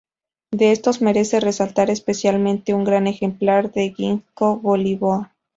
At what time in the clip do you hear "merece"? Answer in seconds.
1.03-1.39